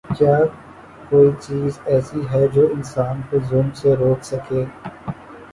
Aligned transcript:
کیا 0.17 0.37
کوئی 1.09 1.29
چیز 1.41 1.79
ایسی 1.85 2.21
ہے 2.31 2.47
جو 2.47 2.63
انسان 2.73 3.21
کو 3.29 3.37
ظلم 3.49 3.69
سے 3.73 3.95
روک 3.95 4.23
سکے؟ 4.23 4.65